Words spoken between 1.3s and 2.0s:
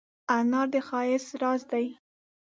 راز دی.